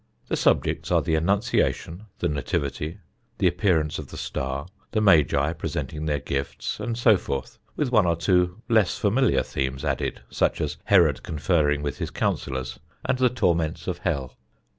The 0.29 0.35
subjects 0.35 0.89
are 0.91 1.03
the 1.03 1.13
Annunciation, 1.13 2.07
the 2.17 2.27
Nativity, 2.27 2.97
the 3.37 3.45
appearance 3.45 3.99
of 3.99 4.07
the 4.07 4.17
Star, 4.17 4.65
the 4.93 4.99
Magi 4.99 5.53
presenting 5.53 6.07
their 6.07 6.17
Gifts, 6.17 6.79
and 6.79 6.97
so 6.97 7.17
forth, 7.17 7.59
with 7.75 7.91
one 7.91 8.07
or 8.07 8.15
two 8.15 8.63
less 8.67 8.97
familiar 8.97 9.43
themes 9.43 9.85
added, 9.85 10.21
such 10.31 10.59
as 10.59 10.77
Herod 10.85 11.21
conferring 11.21 11.83
with 11.83 11.99
his 11.99 12.09
Counsellors 12.09 12.79
and 13.05 13.19
the 13.19 13.29
Torments 13.29 13.85
of 13.85 13.99
Hell. 13.99 14.35